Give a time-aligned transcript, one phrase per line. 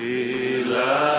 [0.00, 1.09] Sila.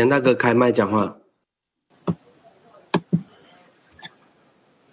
[0.00, 1.14] 杨大哥开麦讲话。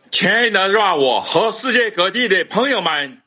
[0.10, 3.22] 亲爱的 Ravo 和世界各地的朋友们，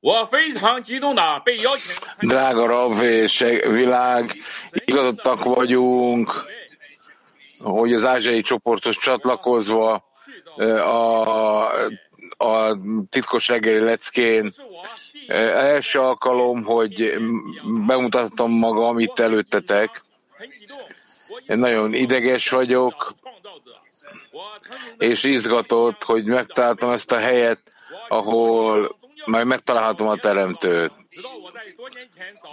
[0.00, 1.92] 我非常激动的被邀请。
[2.20, 4.32] Drága Rav és világ,
[4.86, 6.30] igazodtak vagyunk,
[7.58, 10.04] hogy az ázsiai csoportos csatlakozva
[10.84, 11.64] a,
[12.36, 12.76] a
[13.10, 14.52] titkos reggeli leckén
[15.28, 17.18] első alkalom, hogy
[17.86, 20.02] bemutattam magam itt előttetek.
[21.46, 23.14] Én nagyon ideges vagyok,
[24.98, 27.72] és izgatott, hogy megtaláltam ezt a helyet,
[28.08, 30.92] ahol majd megtalálhatom a teremtőt.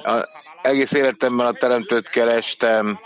[0.03, 0.27] A,
[0.61, 2.99] egész életemben a teremtőt kerestem,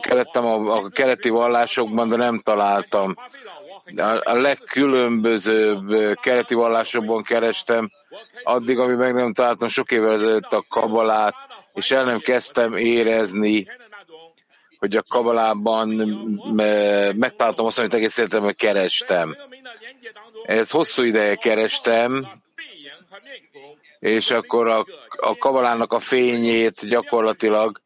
[0.00, 3.14] kerettem a, a keleti vallásokban, de nem találtam.
[3.96, 7.90] A, a legkülönbözőbb keleti vallásokban kerestem,
[8.42, 11.34] addig, amíg meg nem találtam sok évvel ezelőtt a kabalát,
[11.74, 13.66] és el nem kezdtem érezni,
[14.82, 15.88] hogy a kabalában
[17.14, 19.36] megtaláltam azt, amit egész életemben kerestem.
[20.44, 22.28] Ez hosszú ideje kerestem,
[23.98, 27.80] és akkor a, a kabalának a fényét gyakorlatilag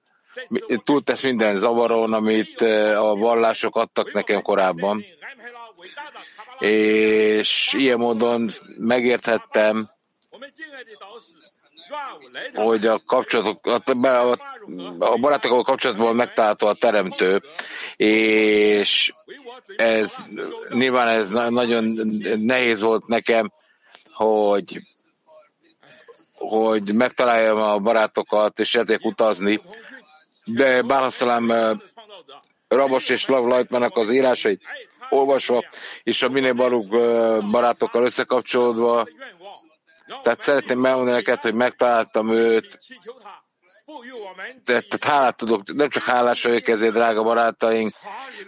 [0.84, 2.60] túltesz minden zavaron, amit
[2.96, 5.04] a vallások adtak nekem korábban.
[6.58, 9.90] És ilyen módon megérthettem,
[12.54, 14.38] hogy a kapcsolatok, a,
[14.98, 17.42] a barátokkal kapcsolatban megtalálható a teremtő,
[17.96, 19.12] és
[19.76, 20.14] ez
[20.68, 21.96] nyilván ez nagyon
[22.36, 23.52] nehéz volt nekem,
[24.12, 24.80] hogy
[26.34, 29.60] hogy megtaláljam a barátokat, és érték utazni,
[30.44, 31.78] de Bálhaszalám
[32.68, 34.62] Rabos és Lav Lajtmának az írásait
[35.10, 35.64] olvasva,
[36.02, 36.88] és a minél baruk
[37.50, 39.06] barátokkal összekapcsolódva,
[40.22, 42.78] tehát szeretném elmondani neked, hogy megtaláltam őt,
[44.64, 47.94] tehát, hálát tudok, nem csak hálás vagyok ezért, drága barátaink,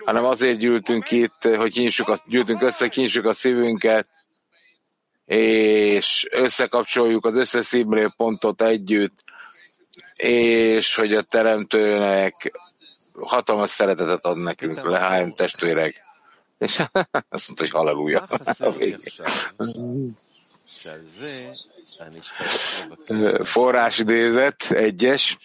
[0.04, 4.06] hanem azért gyűltünk itt, hogy kinyissuk a, gyűltünk össze, kinyissuk a szívünket,
[5.24, 9.24] és összekapcsoljuk az összes szívmérő pontot együtt,
[10.16, 12.52] és hogy a teremtőnek
[13.20, 16.00] hatalmas szeretetet ad nekünk, lehány testvérek.
[16.58, 16.78] És
[17.28, 18.26] azt mondta, hogy halleluja.
[23.42, 25.36] Forrás idézet, egyes.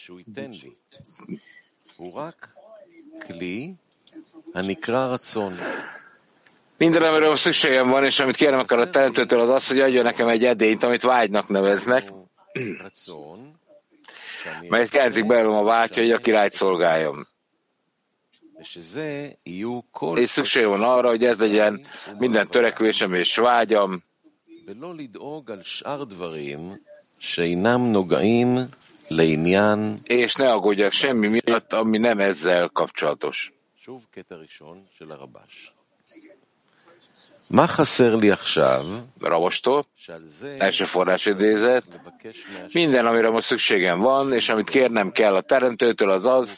[6.77, 10.27] Minden, amiről szükségem van, és amit kérem akar a teremtőtől, az az, hogy adjon nekem
[10.27, 12.11] egy edényt, amit vágynak neveznek,
[14.67, 17.27] melyet kelzik belőlem a vágy, hogy a királyt szolgáljam.
[20.17, 21.85] és szükség van arra, hogy ez legyen
[22.17, 24.03] minden törekvésem és vágyam,
[30.03, 33.53] és ne aggódjak semmi miatt, ami nem ezzel kapcsolatos.
[39.19, 39.85] Ravostól,
[40.57, 42.01] első forrás idézet,
[42.71, 46.57] minden, amire most szükségem van, és amit kérnem kell a teremtőtől, az az,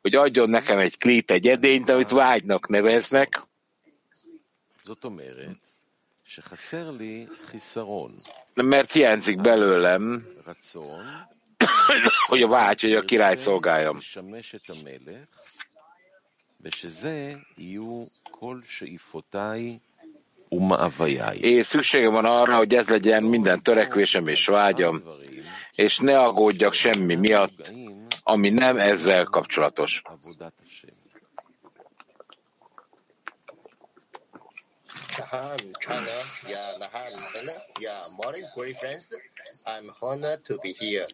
[0.00, 3.42] hogy adjon nekem egy klít, egy edényt, amit vágynak neveznek,
[8.54, 10.26] mert hiányzik belőlem,
[12.28, 14.00] hogy a vágy, hogy a király szolgáljam.
[21.40, 25.02] És szükségem van arra, hogy ez legyen minden törekvésem és vágyam,
[25.74, 27.70] és ne aggódjak semmi miatt,
[28.22, 30.02] ami nem ezzel kapcsolatos.
[35.18, 36.06] Nahal, China,
[36.48, 37.12] yeah, Nahal,
[37.80, 39.08] yeah, morning, great friends.
[39.66, 41.06] I'm honored to be here.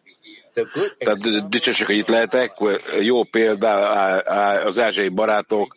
[0.97, 2.53] Tehát dicsőség, hogy itt lehetek,
[2.99, 3.89] jó példa
[4.65, 5.75] az ázsiai barátok,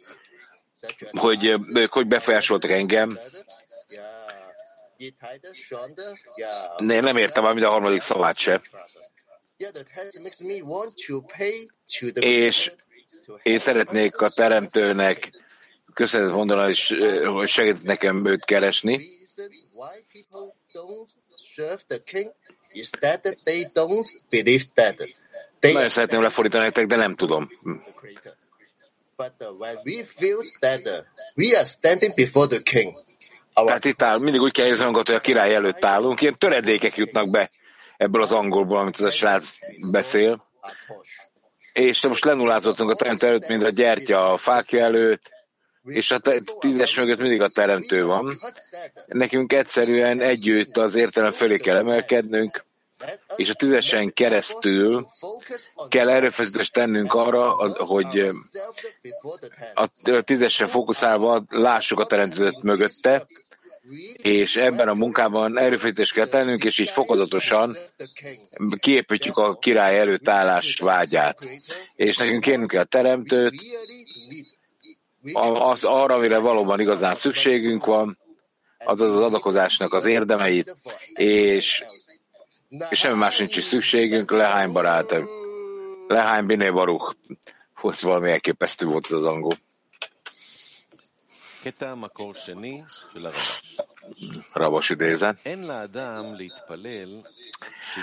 [1.10, 1.54] hogy
[1.90, 3.18] hogy befolyásoltak engem.
[4.96, 8.60] Én nem értem mind a harmadik szavát se.
[12.14, 12.72] És
[13.42, 15.30] én szeretnék a teremtőnek
[15.94, 16.94] köszönet mondani, és,
[17.24, 19.08] hogy segít nekem őt keresni.
[25.60, 27.48] Nagyon szeretném lefordítani nektek, de nem tudom.
[33.54, 36.96] Tehát itt áll, mindig úgy kell érezni magunkat, hogy a király előtt állunk, ilyen töredékek
[36.96, 37.50] jutnak be
[37.96, 39.48] ebből az angolból, amit az a srác
[39.90, 40.44] beszél.
[41.72, 45.30] És most lenullázottunk a teremtő előtt, mint a gyertya a fákja előtt,
[45.84, 46.20] és a
[46.58, 48.38] tízes mögött mindig a teremtő van.
[49.06, 52.64] Nekünk egyszerűen együtt az értelem fölé kell emelkednünk,
[53.36, 55.06] és a tízesen keresztül
[55.88, 57.50] kell erőfeszítést tennünk arra,
[57.84, 58.30] hogy
[59.72, 63.26] a tízesen fókuszálva lássuk a teremtőt mögötte,
[64.22, 67.76] és ebben a munkában erőfeszítést kell tennünk, és így fokozatosan
[68.78, 71.48] kiépítjük a király előtt állás vágyát.
[71.94, 73.54] És nekünk kérnünk kell a teremtőt,
[75.32, 78.18] az arra, amire valóban igazán szükségünk van,
[78.84, 80.76] azaz az adakozásnak az érdemeit,
[81.14, 81.84] és,
[82.88, 85.14] és semmi más nincs is szükségünk, lehány barát,
[86.06, 87.16] lehány biné baruch.
[87.74, 89.58] Hogy valami elképesztő volt az angol.
[94.52, 95.38] Rabos idézet.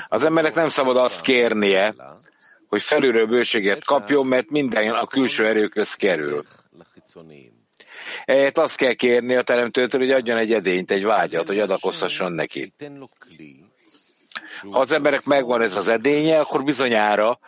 [0.08, 1.96] Az embernek nem szabad azt kérnie,
[2.68, 6.44] hogy felülről bőséget kapjon, mert minden a külső erőköz kerül.
[8.26, 12.74] Ehhez azt kell kérni a teremtőtől, hogy adjon egy edényt, egy vágyat, hogy adakozhasson neki.
[14.72, 17.40] Ha az emberek megvan ez az edénye, akkor bizonyára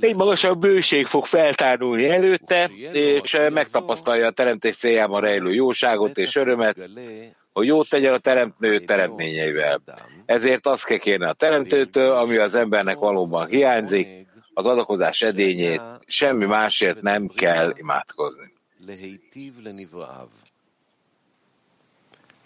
[0.00, 6.76] egy magasabb bőség fog feltárulni előtte, és megtapasztalja a teremtés céljában rejlő jóságot és örömet,
[7.52, 9.82] hogy jót tegyen a teremtő teremtményeivel.
[10.26, 14.08] Ezért azt kell kérni a teremtőtől, ami az embernek valóban hiányzik,
[14.54, 18.51] az adakozás edényét, semmi másért nem kell imádkozni.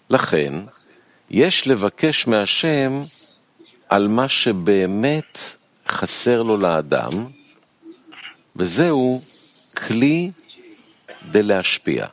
[0.10, 0.54] לכן,
[1.30, 2.92] יש לבקש מהשם
[3.90, 5.40] על מה שבאמת
[5.88, 7.12] חסר לו לאדם,
[8.56, 9.22] וזהו
[9.88, 10.32] כלי
[11.32, 12.08] דלהשפיע.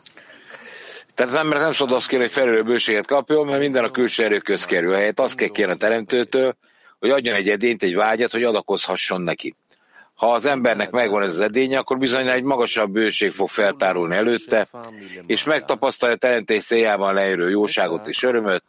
[1.14, 4.24] Tehát az ember nem szabad azt kérni, hogy felülő bőséget kapjon, mert minden a külső
[4.24, 4.94] erőköz kerül.
[4.94, 6.56] Helyett azt kell kérni a teremtőtől,
[6.98, 9.54] hogy adjon egy edényt, egy vágyat, hogy adakozhasson neki.
[10.14, 14.68] Ha az embernek megvan ez az edénye, akkor bizony egy magasabb bőség fog feltárulni előtte,
[15.26, 18.62] és megtapasztalja a teremtés céljában leérő jóságot és örömöt,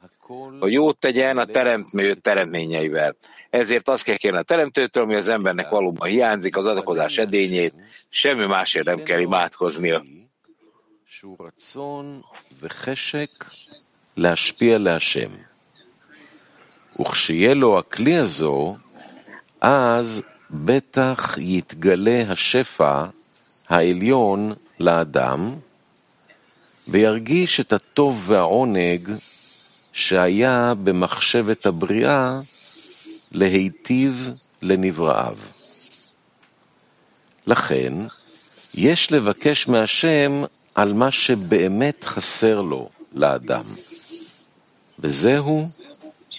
[0.59, 3.15] hogy jót tegyen a teremtmű teremtményeivel.
[3.49, 7.73] Ezért azt kell kérni a teremtőtől, ami az embernek valóban hiányzik, az adakozás edényét,
[8.09, 10.03] semmi másért nem kell imádkoznia.
[14.17, 15.29] להשפיע להשם.
[16.99, 18.75] וכשיהיה לו הכלי הזו,
[19.61, 23.04] אז בטח יתגלה השפע
[23.68, 25.54] העליון לאדם,
[26.88, 29.10] וירגיש את הטוב והעונג
[29.92, 32.40] שהיה במחשבת הבריאה
[33.32, 34.30] להיטיב
[34.62, 35.36] לנבראיו.
[37.46, 37.92] לכן,
[38.74, 40.42] יש לבקש מהשם
[40.74, 43.64] על מה שבאמת חסר לו לאדם,
[44.98, 45.66] וזהו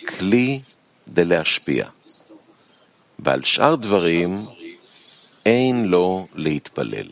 [0.08, 0.60] כלי
[1.08, 1.86] דלהשפיע.
[3.26, 4.46] ועל שאר דברים
[5.46, 7.08] אין לו להתפלל.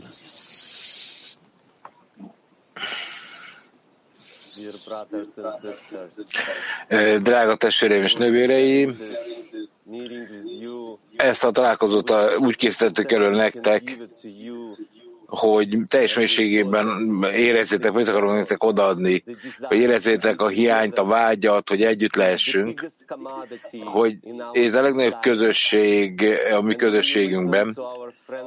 [7.27, 8.95] Drága testvéreim és nővéreim,
[11.15, 13.97] ezt a találkozót úgy készítettük elő nektek,
[15.35, 16.87] hogy teljes mélységében
[17.33, 19.23] érezzétek, mit akarunk nektek odaadni,
[19.59, 22.91] hogy érezzétek a hiányt, a vágyat, hogy együtt lehessünk,
[23.83, 24.17] hogy
[24.51, 27.77] ez a legnagyobb közösség a mi közösségünkben,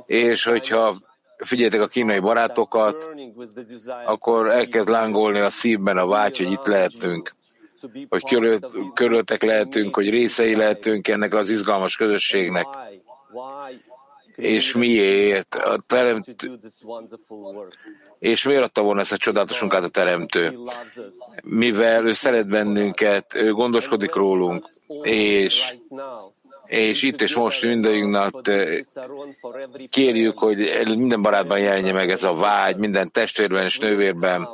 [0.07, 0.97] és hogyha
[1.37, 3.15] figyeljetek a kínai barátokat,
[4.07, 7.35] akkor elkezd lángolni a szívben a vágy, hogy itt lehetünk,
[8.09, 8.23] hogy
[8.95, 12.67] körülöttek lehetünk, hogy részei lehetünk ennek az izgalmas közösségnek
[14.37, 15.55] és miért?
[15.55, 16.27] A teremt...
[18.19, 20.59] és miért adta volna ezt a csodálatos munkát a teremtő?
[21.43, 24.69] Mivel ő szeret bennünket, ő gondoskodik rólunk,
[25.03, 25.75] és
[26.67, 28.33] és itt és most mindegyünknek
[29.89, 34.49] kérjük, hogy minden barátban jelenje meg ez a vágy, minden testvérben és nővérben,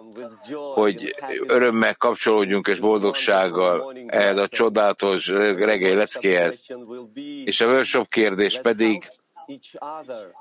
[0.75, 1.15] hogy
[1.47, 6.61] örömmel kapcsolódjunk és boldogsággal ehhez a csodálatos reggeli leckéhez.
[7.45, 9.09] És a workshop kérdés pedig,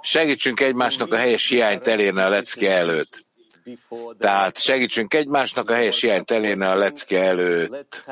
[0.01, 3.25] Segítsünk egymásnak a helyes hiányt elérni a lecke előtt.
[4.17, 8.03] Tehát segítsünk egymásnak a helyes hiányt elérni a lecke előtt.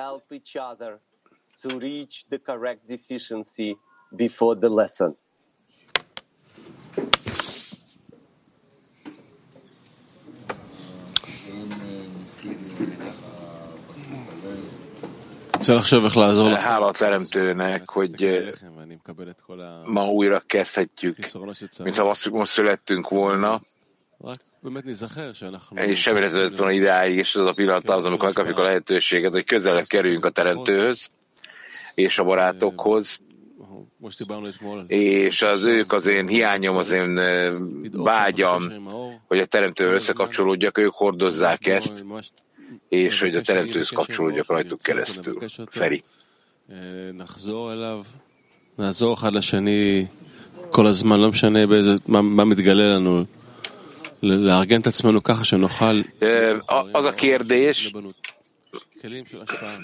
[16.56, 18.12] Hála a teremtőnek, hogy
[19.86, 21.18] ma újra kezdhetjük,
[21.84, 23.62] mintha most születtünk volna,
[25.74, 29.46] és semmi ezelőtt volna ideáig, és az a pillanat az, amikor megkapjuk a lehetőséget, hogy
[29.46, 31.10] közelebb kerüljünk a teremtőhöz
[31.94, 33.20] és a barátokhoz,
[34.88, 37.20] és az ők az én hiányom, az én
[37.92, 38.64] vágyam,
[39.28, 42.06] hogy a teremtő összekapcsolódjak, ők hordozzák ezt,
[42.90, 45.38] és hogy a teremtőhöz kapcsolódjak rajtuk keresztül.
[45.70, 46.04] Feri.
[48.78, 50.06] נעזור אחד לשני
[50.70, 53.24] כל הזמן, לא משנה באיזה, מה, מה מתגלה לנו,
[54.24, 56.02] לארגן את עצמנו ככה שנוכל...
[56.94, 57.92] Az a kérdés,
[59.02, 59.78] כלים של השפעה,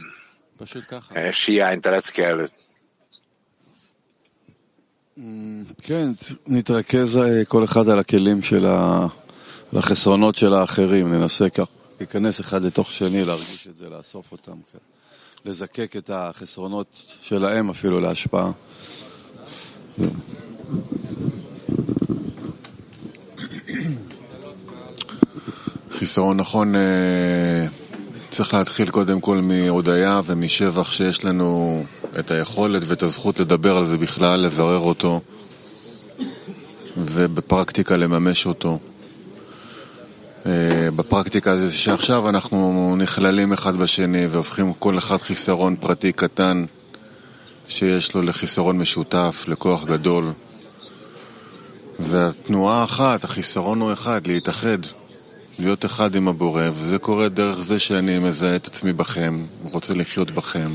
[0.58, 1.15] פשוט ככה.
[1.15, 2.65] a lecke előtt.
[5.82, 6.10] כן,
[6.48, 8.65] נתרכז כל אחד על הכלים של
[9.74, 11.65] החסרונות של האחרים, ננסה כך
[12.00, 14.78] להיכנס אחד לתוך שני, להרגיש את זה, לאסוף אותם, כן.
[15.46, 18.52] לזקק את החסרונות שלהם אפילו להשפעה.
[25.92, 26.75] חיסרון נכון,
[28.30, 31.84] צריך להתחיל קודם כל מהודיה ומשבח שיש לנו
[32.20, 35.22] את היכולת ואת הזכות לדבר על זה בכלל, לברר אותו
[36.98, 38.80] ובפרקטיקה לממש אותו.
[40.92, 46.65] בפרקטיקה זה שעכשיו אנחנו נכללים אחד בשני והופכים כל אחד חיסרון פרטי קטן
[47.68, 50.32] שיש לו לחיסרון משותף, לכוח גדול.
[52.00, 54.77] והתנועה אחת, החיסרון הוא אחד, להתאחד,
[55.60, 60.32] להיות אחד עם הבורא, וזה קורה דרך זה שאני מזהה את עצמי בכם, רוצה לחיות
[60.32, 60.70] בכם,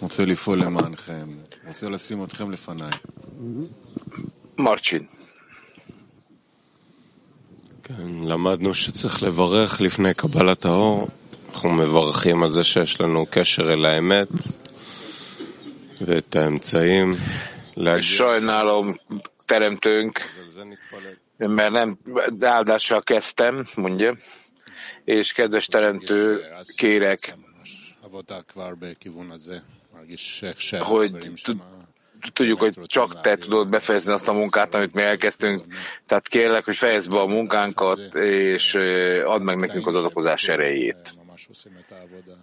[0.00, 1.26] רוצה לפעול למענכם,
[1.68, 2.90] רוצה לשים אתכם לפניי.
[4.58, 5.06] מרצ'ין.
[7.83, 11.07] כן, למדנו שצריך לברך לפני קבלת האור.
[11.49, 14.27] אנחנו מברכים על זה שיש לנו קשר אל האמת
[16.01, 17.13] ואת האמצעים
[18.01, 18.95] Sajnálom,
[19.45, 20.19] teremtőnk,
[21.37, 21.97] mert nem
[22.39, 24.15] áldással kezdtem, mondja,
[25.05, 26.41] és kedves teremtő,
[26.75, 27.33] kérek,
[30.79, 31.11] hogy
[32.32, 35.60] tudjuk, hogy csak te tudod befejezni azt a munkát, amit mi elkezdtünk.
[36.06, 38.74] Tehát kérlek, hogy fejezd be a munkánkat, és
[39.24, 41.20] add meg nekünk az adakozás erejét.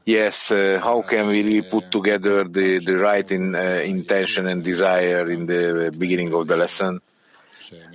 [0.04, 4.64] Yes, uh, how can we really put together the, the right in, uh, intention and
[4.64, 7.02] desire in the beginning of the lesson?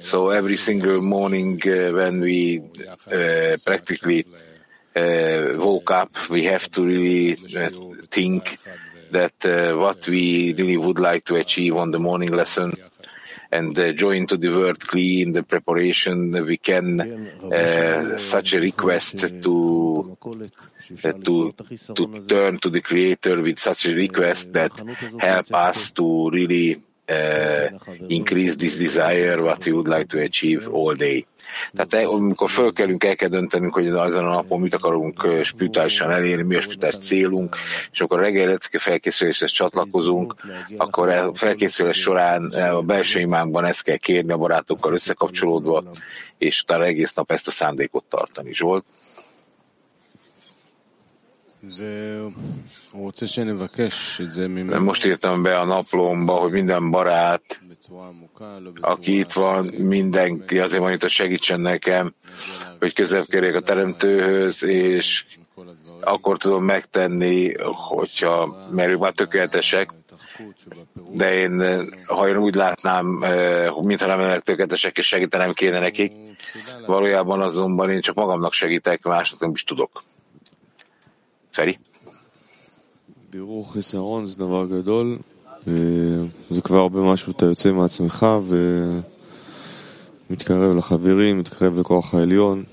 [0.00, 4.24] So every single morning uh, when we uh, practically
[4.94, 7.70] uh, woke up, we have to really uh,
[8.10, 8.58] think
[9.14, 12.74] that uh, what we really would like to achieve on the morning lesson
[13.50, 19.18] and uh, join to the word clean, the preparation, we can uh, such a request
[19.42, 20.18] to,
[21.04, 21.54] uh, to,
[21.94, 24.72] to turn to the creator with such a request that
[25.20, 27.70] help us to really uh,
[28.08, 31.26] increase this desire, what we would like to achieve all day.
[31.72, 36.56] Tehát amikor fölkelünk, el kell döntenünk, hogy azon a napon mit akarunk spirituálisan elérni, mi
[36.56, 37.56] a spirituális célunk,
[37.92, 40.34] és akkor reggel felkészüléshez csatlakozunk,
[40.76, 45.84] akkor a felkészülés során a belső imánkban ezt kell kérni a barátokkal összekapcsolódva,
[46.38, 48.54] és utána egész nap ezt a szándékot tartani.
[48.54, 48.84] Zsolt?
[54.78, 57.60] Most írtam be a naplómba, hogy minden barát,
[58.80, 62.14] aki itt van, mindenki azért van itt, hogy segítsen nekem,
[62.78, 65.24] hogy közel kérjek a Teremtőhöz, és
[66.00, 67.52] akkor tudom megtenni,
[67.88, 69.90] hogyha, mert ők már tökéletesek,
[71.10, 73.06] de én, ha én úgy látnám,
[73.80, 76.12] mintha nem lennek tökéletesek, és segítenem kéne nekik,
[76.86, 80.02] valójában azonban én csak magamnak segítek, másnak nem is tudok.
[81.53, 81.73] Feri?
[83.29, 85.17] בירור חיסרון זה דבר גדול,
[86.51, 88.25] זה כבר הרבה משהו, אתה יוצא מעצמך
[90.29, 92.63] ומתקרב לחברים, מתקרב לכוח העליון,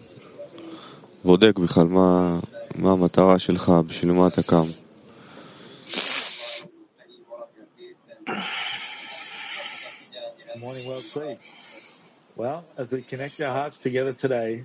[1.25, 2.41] בודק בכלל מה,
[2.75, 4.65] מה המטרה שלך, בשביל מה אתה קם.
[10.61, 11.39] Morning, well played.
[12.37, 14.65] Well, as we connect our hearts together today,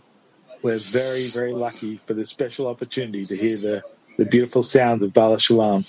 [0.63, 3.83] we're very, very lucky for this special opportunity to hear the,
[4.16, 5.84] the beautiful sound of Bala Shalom.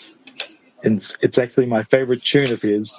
[0.84, 2.96] And it's, actually my favorite tune of his.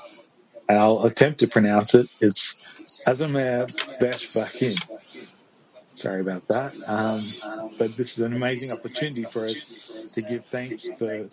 [0.69, 2.09] I'll attempt to pronounce it.
[2.21, 2.55] It's
[3.07, 3.67] Azamer
[4.01, 4.77] Besh Bakim.
[5.95, 6.75] Sorry about that.
[6.87, 7.21] Um,
[7.79, 11.29] but this is an amazing opportunity for us to give thanks for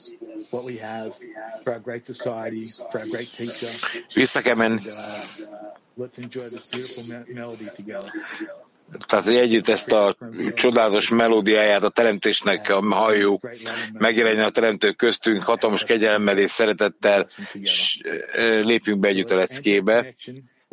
[0.51, 1.15] what we have,
[1.63, 3.67] for our great society, for our great teacher.
[4.47, 5.25] And, uh,
[5.97, 8.11] let's enjoy this beautiful me- melody together.
[9.07, 10.17] Tehát, hogy együtt ezt a
[10.53, 13.49] csodálatos melódiáját a teremtésnek halljuk,
[13.93, 17.27] megjelenjen a teremtő köztünk hatalmas kegyelemmel és szeretettel,
[18.33, 20.15] ö, lépjünk be együtt a leckébe.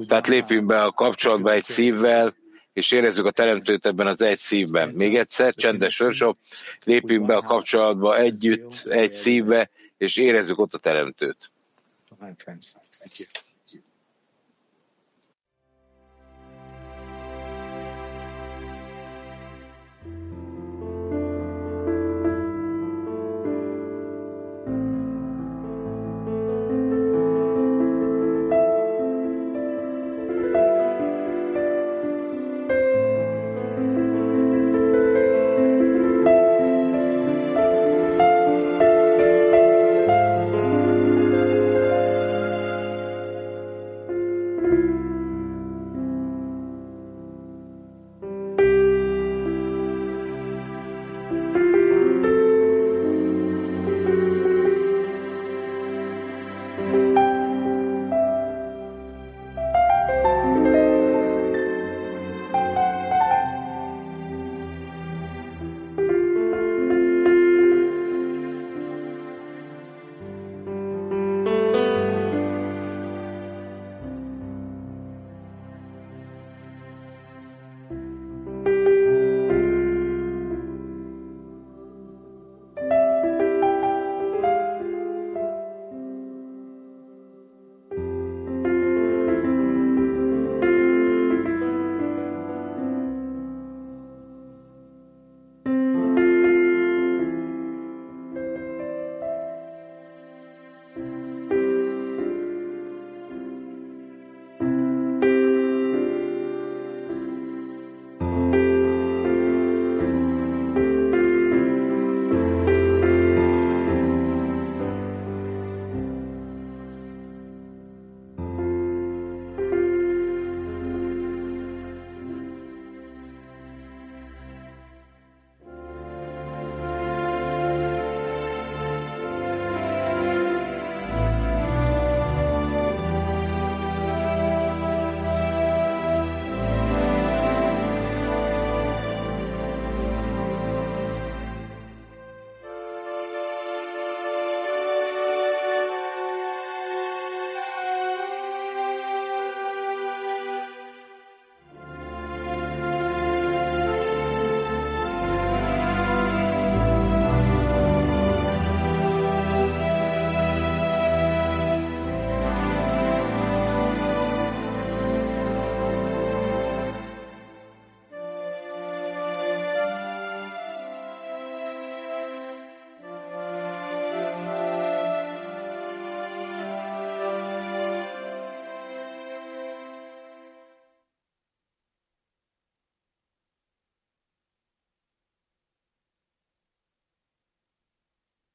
[0.08, 2.34] Tehát lépjünk be a kapcsolatba egy szívvel,
[2.72, 4.88] és érezzük a teremtőt ebben az egy szívben.
[4.88, 6.38] Még egyszer, csendes sorsok,
[6.84, 11.50] lépjünk be a kapcsolatba együtt, egy szívbe, és érezzük ott a teremtőt.
[12.18, 13.51] Thank you.